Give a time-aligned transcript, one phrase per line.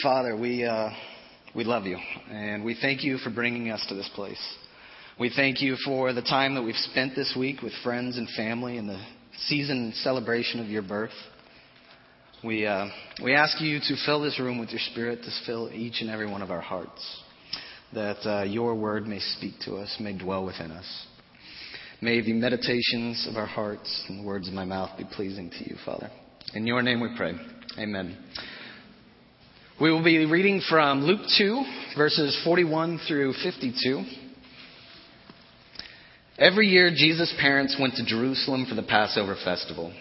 [0.00, 0.88] Father, we, uh,
[1.54, 1.98] we love you,
[2.30, 4.40] and we thank you for bringing us to this place.
[5.20, 8.78] We thank you for the time that we've spent this week with friends and family
[8.78, 9.00] and the
[9.48, 11.12] season celebration of your birth.
[12.42, 12.86] We, uh,
[13.22, 16.28] we ask you to fill this room with your spirit, to fill each and every
[16.28, 17.22] one of our hearts,
[17.92, 21.06] that uh, your word may speak to us, may dwell within us.
[22.00, 25.68] May the meditations of our hearts and the words of my mouth be pleasing to
[25.68, 26.10] you, Father.
[26.54, 27.34] In your name we pray.
[27.78, 28.16] Amen.
[29.80, 31.64] We will be reading from Luke 2,
[31.96, 34.04] verses 41 through 52.
[36.38, 39.92] Every year, Jesus' parents went to Jerusalem for the Passover festival.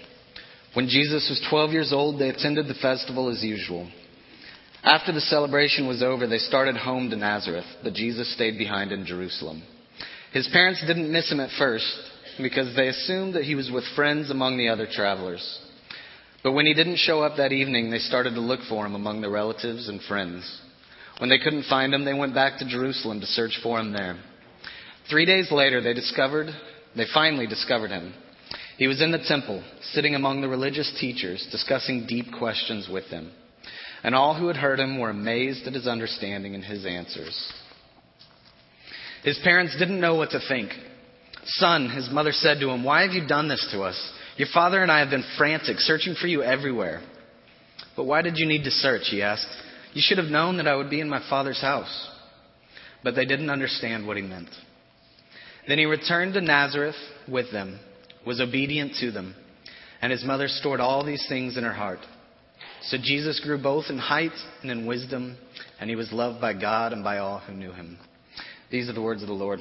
[0.74, 3.90] When Jesus was 12 years old, they attended the festival as usual.
[4.84, 9.06] After the celebration was over, they started home to Nazareth, but Jesus stayed behind in
[9.06, 9.64] Jerusalem.
[10.34, 11.86] His parents didn't miss him at first
[12.38, 15.60] because they assumed that he was with friends among the other travelers.
[16.44, 19.22] But when he didn't show up that evening, they started to look for him among
[19.22, 20.62] the relatives and friends.
[21.20, 24.18] When they couldn't find him, they went back to Jerusalem to search for him there.
[25.10, 26.48] Three days later, they discovered,
[26.96, 28.14] they finally discovered him.
[28.78, 33.32] He was in the temple, sitting among the religious teachers, discussing deep questions with them.
[34.04, 37.54] And all who had heard him were amazed at his understanding and his answers.
[39.24, 40.72] His parents didn't know what to think.
[41.46, 44.14] Son, his mother said to him, Why have you done this to us?
[44.38, 47.02] Your father and I have been frantic, searching for you everywhere.
[47.96, 49.04] But why did you need to search?
[49.10, 49.48] He asked.
[49.94, 52.10] You should have known that I would be in my father's house.
[53.04, 54.50] But they didn't understand what he meant.
[55.68, 56.96] Then he returned to Nazareth
[57.28, 57.80] with them,
[58.26, 59.36] was obedient to them,
[60.02, 62.00] and his mother stored all these things in her heart.
[62.84, 64.32] So Jesus grew both in height
[64.62, 65.38] and in wisdom,
[65.80, 67.98] and he was loved by God and by all who knew him.
[68.72, 69.60] These are the words of the Lord.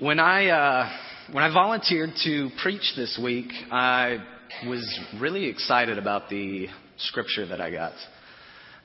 [0.00, 0.90] When I uh,
[1.32, 4.18] when I volunteered to preach this week, I
[4.66, 7.94] was really excited about the scripture that I got.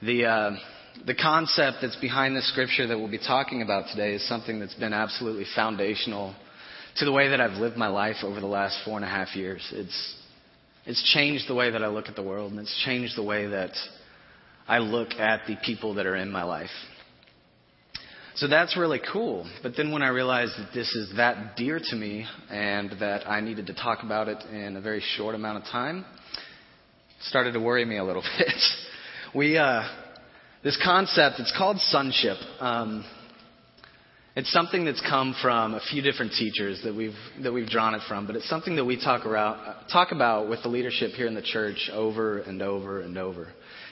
[0.02, 0.52] The, uh,
[1.06, 4.74] the concept that's behind the scripture that we'll be talking about today is something that's
[4.74, 6.36] been absolutely foundational
[6.98, 9.36] to the way that I've lived my life over the last four and a half
[9.36, 9.62] years.
[9.72, 10.16] It's,
[10.88, 13.46] it's changed the way that I look at the world, and it's changed the way
[13.48, 13.72] that
[14.68, 16.70] I look at the people that are in my life.
[18.36, 19.50] So that's really cool.
[19.62, 23.42] But then when I realized that this is that dear to me and that I
[23.42, 26.06] needed to talk about it in a very short amount of time,
[27.24, 28.54] started to worry me a little bit.
[29.36, 29.84] we, uh,
[30.64, 32.38] this concept, it's called sonship.
[32.60, 33.04] Um,
[34.34, 38.02] it's something that's come from a few different teachers that we've that we've drawn it
[38.08, 41.34] from, but it's something that we talk about talk about with the leadership here in
[41.34, 43.50] the church over and over and over.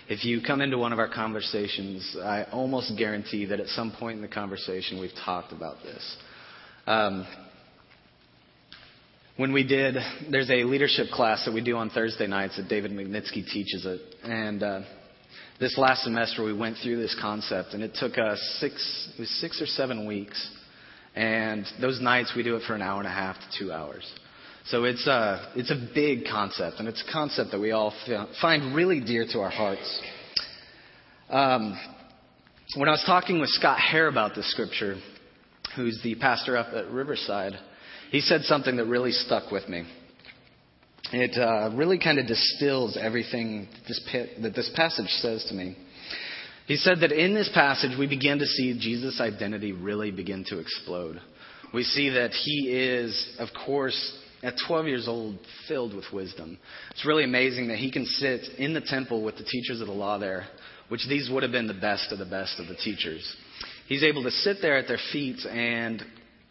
[0.10, 4.16] If you come into one of our conversations, I almost guarantee that at some point
[4.16, 6.18] in the conversation we've talked about this.
[6.88, 7.28] Um,
[9.38, 9.98] when we did,
[10.32, 14.02] there's a leadership class that we do on Thursday nights that David Magnitsky teaches it,
[14.24, 14.82] and uh,
[15.60, 19.30] this last semester we went through this concept, and it took us six, it was
[19.40, 20.44] six or seven weeks,
[21.14, 24.12] and those nights we do it for an hour and a half to two hours.
[24.70, 27.92] So it's a, it's a big concept, and it's a concept that we all
[28.40, 30.02] find really dear to our hearts.
[31.28, 31.76] Um,
[32.76, 34.98] when I was talking with Scott Hare about this scripture,
[35.76, 37.54] who's the pastor up at Riverside,
[38.12, 39.88] he said something that really stuck with me.
[41.14, 45.78] It uh, really kind of distills everything this pit, that this passage says to me.
[46.68, 50.60] He said that in this passage, we begin to see Jesus' identity really begin to
[50.60, 51.20] explode.
[51.74, 56.58] We see that he is, of course, at 12 years old, filled with wisdom.
[56.92, 59.94] It's really amazing that he can sit in the temple with the teachers of the
[59.94, 60.48] law there,
[60.88, 63.36] which these would have been the best of the best of the teachers.
[63.88, 66.04] He's able to sit there at their feet, and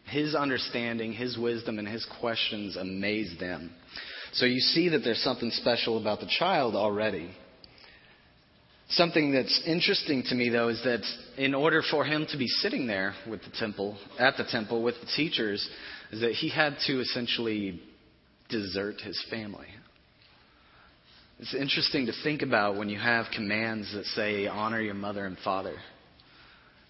[0.04, 3.70] his understanding, his wisdom, and his questions amaze them.
[4.32, 7.30] So you see that there's something special about the child already.
[8.90, 11.02] Something that's interesting to me, though, is that
[11.36, 14.94] in order for him to be sitting there with the temple, at the temple with
[15.00, 15.68] the teachers,
[16.10, 17.82] is that he had to essentially
[18.48, 19.66] desert his family.
[21.38, 25.36] It's interesting to think about when you have commands that say, honor your mother and
[25.44, 25.76] father,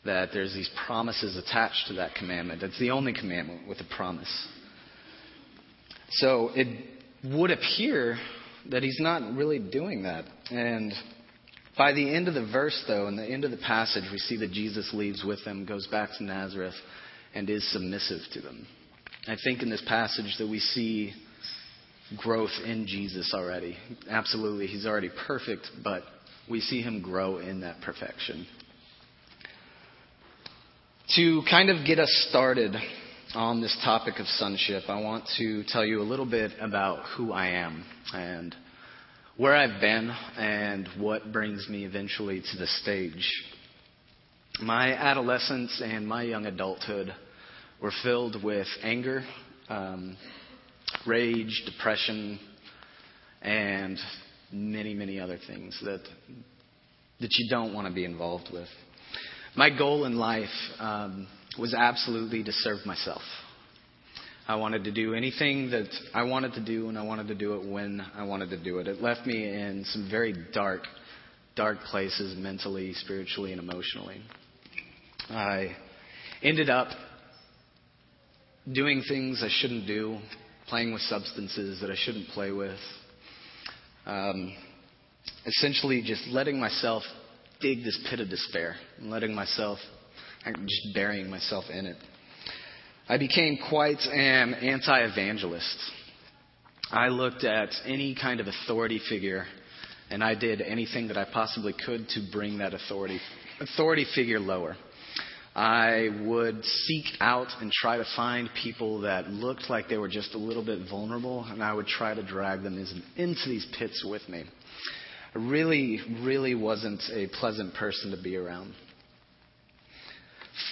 [0.05, 2.63] that there's these promises attached to that commandment.
[2.63, 4.49] It's the only commandment with a promise.
[6.13, 6.69] So it
[7.25, 8.19] would appear
[8.71, 10.25] that he's not really doing that.
[10.51, 10.93] And
[11.79, 14.37] by the end of the verse, though, in the end of the passage, we see
[14.39, 16.75] that Jesus leaves with them, goes back to Nazareth,
[17.35, 18.67] and is submissive to them.
[19.27, 21.13] I think in this passage that we see
[22.17, 23.77] growth in Jesus already.
[24.11, 26.03] Absolutely, he's already perfect, but
[26.51, 28.47] we see him grow in that perfection.
[31.17, 32.75] To kind of get us started
[33.35, 37.33] on this topic of sonship, I want to tell you a little bit about who
[37.33, 38.55] I am and
[39.39, 43.33] where I've been and what brings me eventually to the stage.
[44.61, 47.15] My adolescence and my young adulthood
[47.81, 49.23] were filled with anger,
[49.69, 50.17] um,
[51.07, 52.41] rage, depression,
[53.41, 53.97] and
[54.53, 56.03] many, many other things that
[57.21, 58.69] that you don't want to be involved with.
[59.57, 60.49] My goal in life
[60.81, 63.23] um, was absolutely to serve myself.
[64.51, 67.53] I wanted to do anything that I wanted to do, and I wanted to do
[67.57, 68.89] it when I wanted to do it.
[68.89, 70.85] It left me in some very dark,
[71.55, 74.23] dark places mentally, spiritually, and emotionally.
[75.29, 75.77] I
[76.43, 76.89] ended up
[78.73, 80.19] doing things I shouldn't do,
[80.67, 82.79] playing with substances that I shouldn't play with.
[84.07, 84.57] Um,
[85.45, 87.03] essentially, just letting myself
[87.61, 89.79] dig this pit of despair and letting myself,
[90.47, 91.99] just burying myself in it.
[93.11, 95.79] I became quite an anti evangelist.
[96.91, 99.47] I looked at any kind of authority figure
[100.11, 103.19] and I did anything that I possibly could to bring that authority
[103.61, 104.77] authority figure lower.
[105.57, 110.35] I would seek out and try to find people that looked like they were just
[110.35, 112.79] a little bit vulnerable, and I would try to drag them
[113.17, 114.45] into these pits with me.
[115.35, 118.75] I really, really wasn't a pleasant person to be around.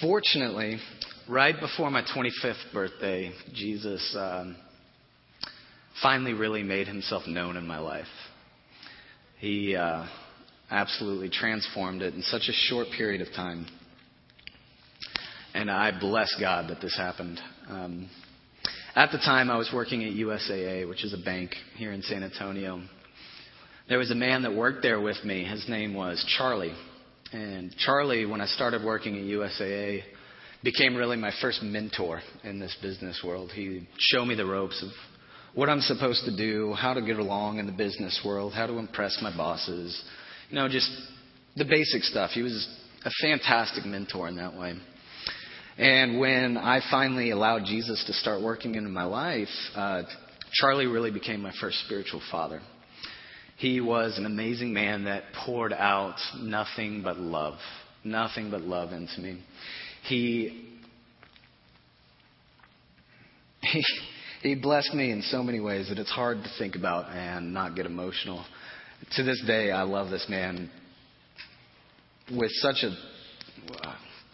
[0.01, 0.77] Fortunately,
[1.29, 4.55] right before my 25th birthday, Jesus um,
[6.01, 8.05] finally really made himself known in my life.
[9.39, 10.05] He uh,
[10.69, 13.65] absolutely transformed it in such a short period of time.
[15.53, 17.39] And I bless God that this happened.
[17.69, 18.09] Um,
[18.95, 22.23] at the time, I was working at USAA, which is a bank here in San
[22.23, 22.81] Antonio.
[23.87, 25.45] There was a man that worked there with me.
[25.45, 26.75] His name was Charlie.
[27.33, 30.03] And Charlie, when I started working at USAA,
[30.63, 33.51] became really my first mentor in this business world.
[33.51, 34.89] He showed me the ropes of
[35.53, 38.77] what I'm supposed to do, how to get along in the business world, how to
[38.77, 40.03] impress my bosses,
[40.49, 40.89] you know, just
[41.55, 42.31] the basic stuff.
[42.31, 42.67] He was
[43.05, 44.75] a fantastic mentor in that way.
[45.77, 50.03] And when I finally allowed Jesus to start working into my life, uh,
[50.53, 52.61] Charlie really became my first spiritual father.
[53.57, 57.57] He was an amazing man that poured out nothing but love,
[58.03, 59.41] nothing but love into me.
[60.03, 60.67] He,
[63.61, 63.83] he,
[64.43, 67.75] he blessed me in so many ways that it's hard to think about and not
[67.75, 68.45] get emotional.
[69.15, 70.69] To this day, I love this man
[72.31, 72.95] with such a.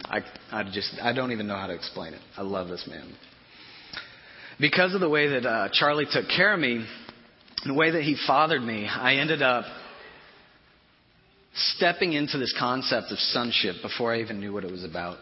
[0.06, 0.20] I,
[0.52, 2.22] I just, I don't even know how to explain it.
[2.36, 3.16] I love this man.
[4.60, 6.86] Because of the way that uh, Charlie took care of me,
[7.66, 9.66] the way that he fathered me, I ended up
[11.56, 15.18] stepping into this concept of sonship before I even knew what it was about.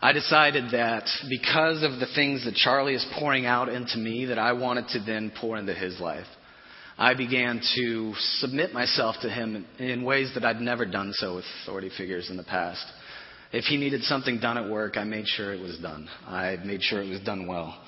[0.00, 4.38] I decided that because of the things that Charlie is pouring out into me, that
[4.38, 6.26] I wanted to then pour into his life.
[6.96, 11.44] I began to submit myself to him in ways that I'd never done so with
[11.62, 12.84] authority figures in the past.
[13.52, 16.08] If he needed something done at work, I made sure it was done.
[16.26, 17.80] I made sure it was done well.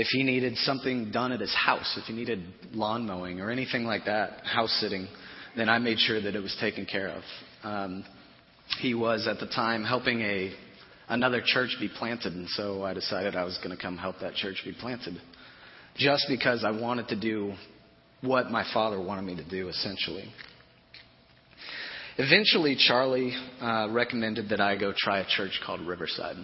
[0.00, 2.40] If he needed something done at his house, if he needed
[2.72, 5.08] lawn mowing or anything like that, house sitting,
[5.56, 7.22] then I made sure that it was taken care of.
[7.64, 8.04] Um,
[8.78, 10.54] he was at the time helping a
[11.08, 12.32] another church be planted.
[12.32, 15.20] And so I decided I was going to come help that church be planted.
[15.96, 17.54] Just because I wanted to do
[18.20, 20.32] what my father wanted me to do, essentially.
[22.18, 26.36] Eventually, Charlie uh, recommended that I go try a church called Riverside.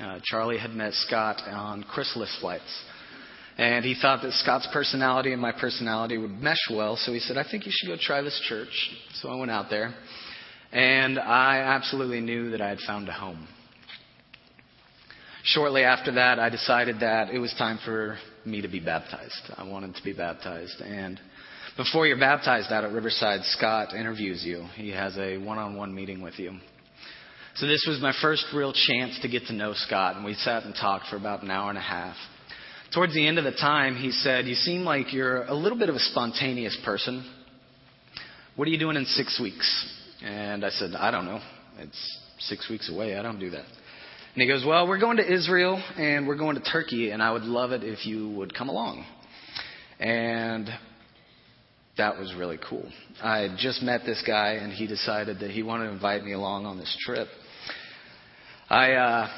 [0.00, 2.84] Uh, Charlie had met Scott on Chrysalis flights.
[3.58, 7.36] And he thought that Scott's personality and my personality would mesh well, so he said,
[7.36, 8.90] I think you should go try this church.
[9.14, 9.94] So I went out there,
[10.72, 13.46] and I absolutely knew that I had found a home.
[15.44, 18.16] Shortly after that, I decided that it was time for
[18.46, 19.50] me to be baptized.
[19.56, 20.80] I wanted to be baptized.
[20.80, 21.20] And
[21.76, 24.66] before you're baptized out at Riverside, Scott interviews you.
[24.76, 26.52] He has a one on one meeting with you.
[27.56, 30.62] So this was my first real chance to get to know Scott, and we sat
[30.62, 32.16] and talked for about an hour and a half.
[32.94, 35.88] Towards the end of the time, he said, You seem like you're a little bit
[35.88, 37.24] of a spontaneous person.
[38.54, 39.98] What are you doing in six weeks?
[40.22, 41.40] And I said, I don't know.
[41.78, 43.16] It's six weeks away.
[43.16, 43.64] I don't do that.
[44.34, 47.32] And he goes, Well, we're going to Israel and we're going to Turkey, and I
[47.32, 49.06] would love it if you would come along.
[49.98, 50.68] And
[51.96, 52.86] that was really cool.
[53.22, 56.32] I had just met this guy, and he decided that he wanted to invite me
[56.32, 57.28] along on this trip.
[58.68, 59.28] I, uh,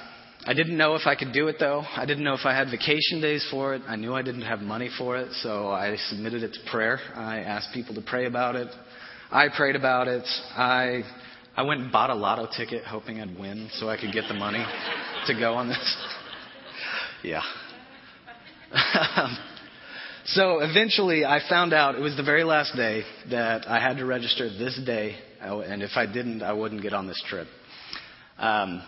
[0.47, 1.83] I didn't know if I could do it, though.
[1.97, 3.83] I didn't know if I had vacation days for it.
[3.89, 7.01] I knew I didn't have money for it, so I submitted it to prayer.
[7.15, 8.69] I asked people to pray about it.
[9.31, 10.25] I prayed about it.
[10.55, 11.03] I
[11.57, 14.35] I went and bought a lotto ticket hoping I'd win so I could get the
[14.35, 14.65] money
[15.27, 15.97] to go on this.
[17.23, 17.43] yeah.
[20.27, 24.07] So eventually I found out it was the very last day that I had to
[24.07, 27.47] register this day, and if I didn't, I wouldn't get on this trip.
[28.39, 28.83] Um,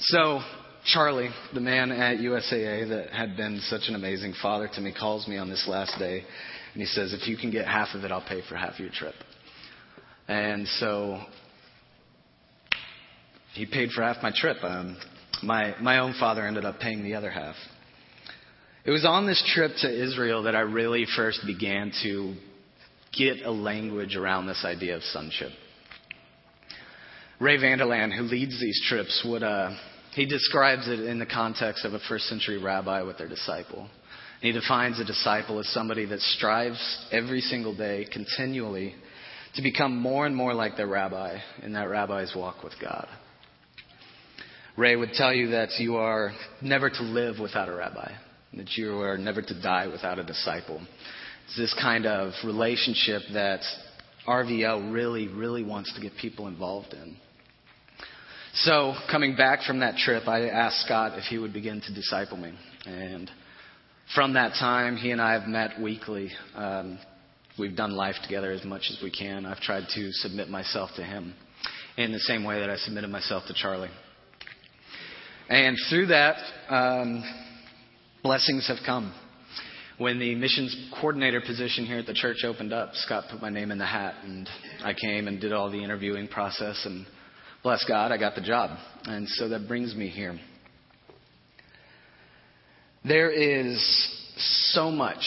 [0.00, 0.40] so
[0.86, 5.26] Charlie, the man at USAA that had been such an amazing father to me, calls
[5.26, 6.22] me on this last day,
[6.72, 8.80] and he says, if you can get half of it, I'll pay for half of
[8.80, 9.14] your trip.
[10.28, 11.20] And so
[13.54, 14.58] he paid for half my trip.
[14.62, 14.96] Um,
[15.42, 17.54] my, my own father ended up paying the other half.
[18.84, 22.34] It was on this trip to Israel that I really first began to
[23.16, 25.50] get a language around this idea of sonship.
[27.40, 29.70] Ray Vander Laan, who leads these trips, would uh,
[30.12, 33.88] he describes it in the context of a first century rabbi with their disciple.
[34.40, 38.94] He defines a disciple as somebody that strives every single day, continually,
[39.54, 43.08] to become more and more like their rabbi in that rabbi's walk with God.
[44.76, 48.12] Ray would tell you that you are never to live without a rabbi
[48.56, 50.80] that you are never to die without a disciple.
[51.46, 53.60] It's this kind of relationship that
[54.26, 57.16] RVL really, really wants to get people involved in.
[58.58, 62.36] So, coming back from that trip, I asked Scott if he would begin to disciple
[62.36, 62.54] me.
[62.86, 63.28] And
[64.14, 66.30] from that time, he and I have met weekly.
[66.54, 67.00] Um,
[67.58, 69.44] we've done life together as much as we can.
[69.44, 71.34] I've tried to submit myself to him
[71.96, 73.90] in the same way that I submitted myself to Charlie.
[75.48, 76.36] And through that,
[76.68, 77.24] um,
[78.22, 79.12] blessings have come.
[79.98, 83.72] When the missions coordinator position here at the church opened up, Scott put my name
[83.72, 84.48] in the hat, and
[84.84, 87.04] I came and did all the interviewing process, and
[87.64, 88.78] bless God, I got the job.
[89.04, 90.38] And so that brings me here.
[93.04, 93.82] There is
[94.72, 95.24] so much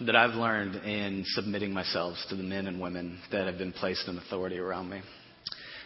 [0.00, 4.08] that I've learned in submitting myself to the men and women that have been placed
[4.08, 5.02] in authority around me.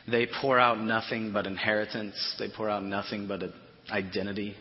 [0.06, 2.36] They pour out nothing but inheritance.
[2.38, 3.42] They pour out nothing but
[3.90, 4.54] identity.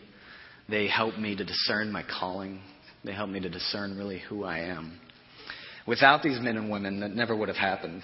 [0.68, 2.62] They help me to discern my calling.
[3.04, 4.98] They help me to discern really who I am.
[5.86, 8.02] Without these men and women, that never would have happened.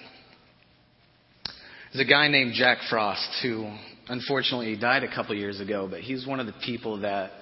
[1.93, 3.69] There's a guy named Jack Frost who,
[4.09, 7.33] unfortunately, died a couple years ago, but he's one of the people that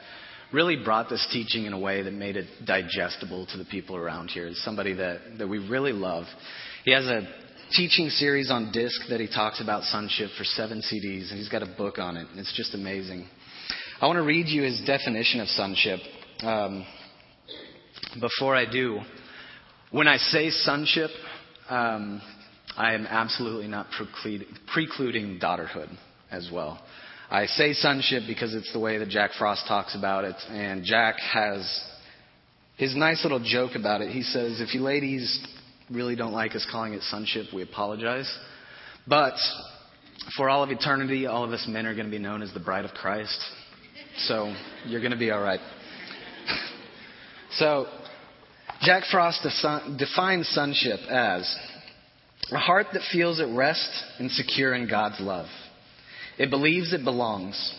[0.55, 4.28] really brought this teaching in a way that made it digestible to the people around
[4.28, 4.47] here.
[4.47, 6.25] It's somebody that, that we really love.
[6.87, 7.28] He has a
[7.73, 11.62] teaching series on disc that he talks about sonship for seven CDs, and he's got
[11.62, 12.26] a book on it.
[12.31, 13.28] And it's just amazing.
[14.00, 16.00] I want to read you his definition of sonship.
[16.40, 16.87] Um,
[18.19, 19.00] before I do,
[19.90, 21.11] when I say sonship,
[21.69, 22.23] um,
[22.78, 23.88] I am absolutely not
[24.73, 25.90] precluding daughterhood
[26.30, 26.80] as well.
[27.28, 31.16] I say sonship because it's the way that Jack Frost talks about it, and Jack
[31.18, 31.85] has
[32.76, 34.12] his nice little joke about it.
[34.12, 35.44] He says, If you ladies
[35.90, 38.32] really don't like us calling it sonship, we apologize.
[39.08, 39.35] But
[40.37, 42.61] for all of eternity, all of us men are going to be known as the
[42.61, 43.40] bride of Christ.
[44.18, 44.54] So
[44.87, 45.61] you're going to be all right.
[47.54, 47.87] so
[48.82, 49.44] Jack Frost
[49.99, 51.52] defines sonship as
[52.52, 55.47] a heart that feels at rest and secure in God's love.
[56.38, 57.75] It believes it belongs.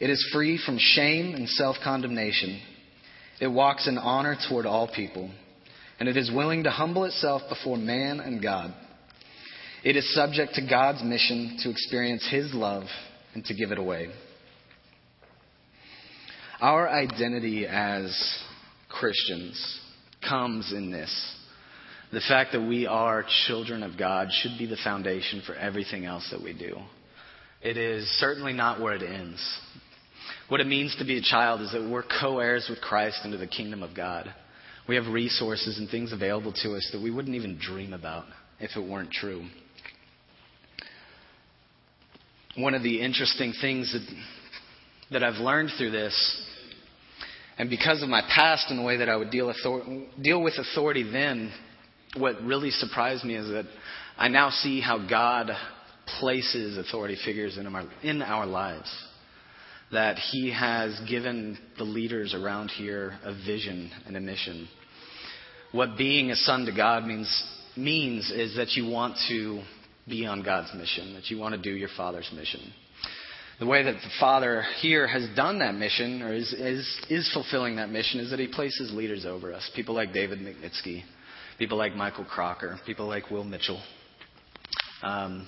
[0.00, 2.60] It is free from shame and self condemnation.
[3.40, 5.30] It walks in honor toward all people.
[6.00, 8.74] And it is willing to humble itself before man and God.
[9.84, 12.84] It is subject to God's mission to experience His love
[13.34, 14.08] and to give it away.
[16.60, 18.16] Our identity as
[18.88, 19.80] Christians
[20.26, 21.36] comes in this.
[22.12, 26.28] The fact that we are children of God should be the foundation for everything else
[26.30, 26.76] that we do.
[27.62, 29.40] It is certainly not where it ends.
[30.48, 33.38] What it means to be a child is that we're co heirs with Christ into
[33.38, 34.32] the kingdom of God.
[34.86, 38.26] We have resources and things available to us that we wouldn't even dream about
[38.60, 39.46] if it weren't true.
[42.56, 44.06] One of the interesting things that
[45.10, 46.42] that I've learned through this,
[47.58, 50.54] and because of my past and the way that I would deal, author- deal with
[50.58, 51.52] authority then,
[52.16, 53.64] what really surprised me is that
[54.16, 55.50] I now see how God
[56.18, 58.90] places authority figures in our, in our lives.
[59.92, 64.68] That He has given the leaders around here a vision and a mission.
[65.72, 67.44] What being a son to God means,
[67.76, 69.62] means is that you want to
[70.08, 72.60] be on God's mission, that you want to do your Father's mission.
[73.60, 77.76] The way that the Father here has done that mission, or is, is, is fulfilling
[77.76, 79.68] that mission, is that He places leaders over us.
[79.76, 81.04] People like David Magnitsky,
[81.58, 83.82] people like Michael Crocker, people like Will Mitchell.
[85.02, 85.46] Um,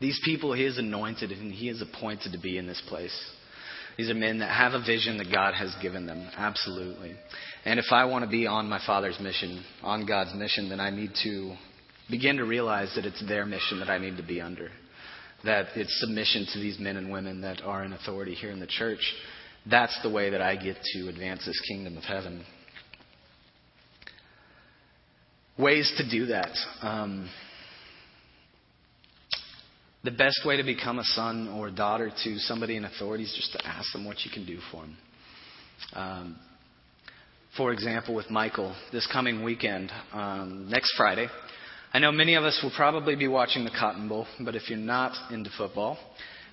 [0.00, 3.14] these people He has anointed and He has appointed to be in this place.
[3.96, 7.14] These are men that have a vision that God has given them, absolutely.
[7.64, 10.90] And if I want to be on my Father's mission, on God's mission, then I
[10.90, 11.54] need to
[12.08, 14.70] begin to realize that it's their mission that I need to be under
[15.44, 18.66] that it's submission to these men and women that are in authority here in the
[18.66, 19.00] church.
[19.68, 22.44] That's the way that I get to advance this kingdom of heaven.
[25.60, 26.50] Ways to do that.
[26.82, 27.28] Um,
[30.02, 33.52] the best way to become a son or daughter to somebody in authority is just
[33.52, 34.96] to ask them what you can do for them.
[35.92, 36.36] Um,
[37.56, 41.26] for example, with Michael, this coming weekend, um, next Friday,
[41.92, 44.78] I know many of us will probably be watching the Cotton Bowl, but if you're
[44.78, 45.98] not into football,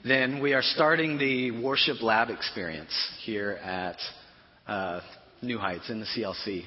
[0.04, 2.92] then we are starting the worship lab experience
[3.24, 3.98] here at
[4.68, 5.02] uh,
[5.42, 6.64] New Heights in the CLC.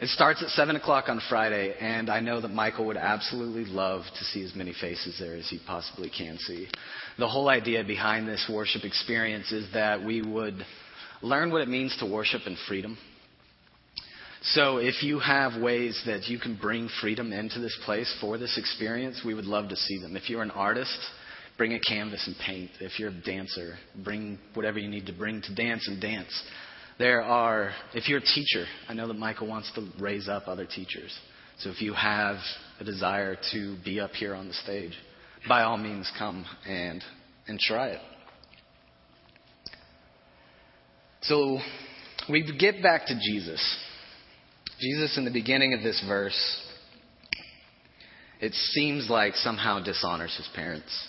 [0.00, 4.02] It starts at 7 o'clock on Friday, and I know that Michael would absolutely love
[4.18, 6.66] to see as many faces there as he possibly can see.
[7.16, 10.56] The whole idea behind this worship experience is that we would
[11.22, 12.98] learn what it means to worship in freedom.
[14.42, 18.58] So if you have ways that you can bring freedom into this place for this
[18.58, 20.16] experience, we would love to see them.
[20.16, 20.98] If you're an artist,
[21.56, 22.72] bring a canvas and paint.
[22.80, 26.42] If you're a dancer, bring whatever you need to bring to dance and dance.
[26.98, 30.66] There are, if you're a teacher, I know that Michael wants to raise up other
[30.66, 31.12] teachers.
[31.58, 32.36] So if you have
[32.78, 34.92] a desire to be up here on the stage,
[35.48, 37.02] by all means come and,
[37.48, 38.00] and try it.
[41.22, 41.58] So
[42.28, 43.78] we get back to Jesus.
[44.80, 46.60] Jesus, in the beginning of this verse,
[48.40, 51.08] it seems like somehow dishonors his parents.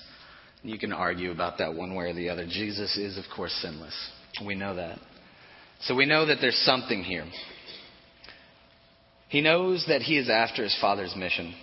[0.63, 2.45] You can argue about that one way or the other.
[2.45, 3.95] Jesus is, of course, sinless.
[4.45, 4.99] We know that.
[5.81, 7.25] So we know that there's something here.
[9.29, 11.53] He knows that he is after his father's mission.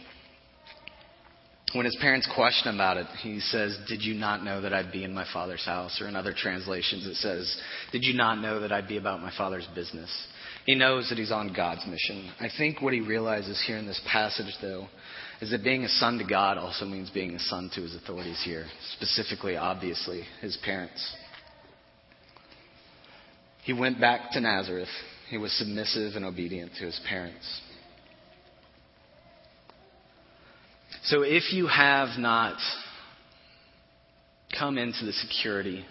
[1.75, 5.05] When his parents question about it, he says, Did you not know that I'd be
[5.05, 6.03] in my father's house?
[6.03, 7.57] Or in other translations, it says,
[7.93, 10.11] Did you not know that I'd be about my father's business?
[10.67, 12.31] He knows that he's on God's mission.
[12.41, 14.87] I think what he realizes here in this passage, though,
[15.41, 18.43] is that being a son to God also means being a son to his authorities
[18.45, 21.17] here, specifically, obviously, his parents.
[23.63, 24.89] He went back to Nazareth.
[25.31, 27.61] He was submissive and obedient to his parents.
[31.05, 32.59] So if you have not
[34.59, 35.85] come into the security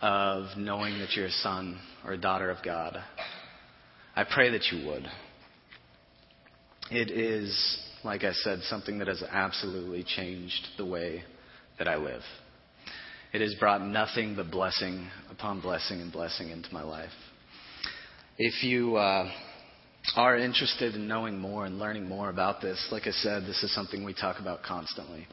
[0.00, 2.96] of knowing that you're a son or a daughter of God,
[4.14, 5.06] I pray that you would.
[6.90, 11.24] It is, like I said, something that has absolutely changed the way
[11.78, 12.22] that I live.
[13.36, 17.10] It has brought nothing but blessing upon blessing and blessing into my life.
[18.38, 19.30] If you uh,
[20.16, 23.74] are interested in knowing more and learning more about this, like I said, this is
[23.74, 25.26] something we talk about constantly.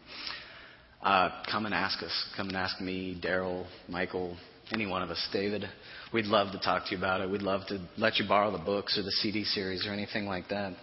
[1.01, 2.11] Uh, come and ask us.
[2.35, 4.35] Come and ask me, Daryl, Michael,
[4.73, 5.63] any one of us, David.
[6.13, 7.29] We'd love to talk to you about it.
[7.29, 10.49] We'd love to let you borrow the books or the CD series or anything like
[10.49, 10.73] that.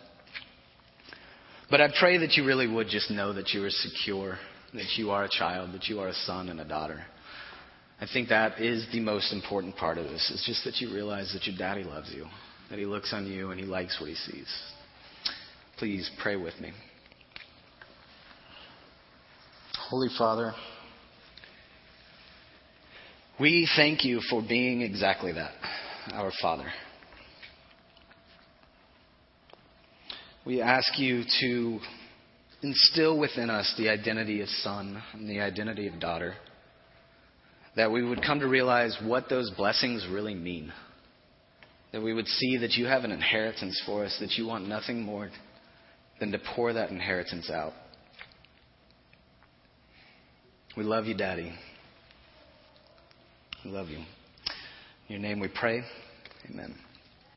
[1.71, 4.39] But I pray that you really would just know that you are secure
[4.75, 7.05] that you are a child, that you are a son and a daughter.
[8.01, 10.31] I think that is the most important part of this.
[10.33, 12.27] It's just that you realize that your daddy loves you,
[12.71, 14.49] that he looks on you and he likes what he sees.
[15.79, 16.73] Please pray with me.
[19.91, 20.53] Holy Father,
[23.41, 25.53] we thank you for being exactly that,
[26.13, 26.71] our Father.
[30.47, 31.81] We ask you to
[32.63, 36.35] instill within us the identity of son and the identity of daughter.
[37.77, 40.73] That we would come to realize what those blessings really mean.
[41.93, 45.03] That we would see that you have an inheritance for us, that you want nothing
[45.03, 45.31] more
[46.19, 47.73] than to pour that inheritance out.
[50.77, 51.53] We love you, Daddy.
[53.65, 53.99] We love you.
[53.99, 54.05] In
[55.09, 55.83] your name we pray.
[56.49, 56.75] Amen.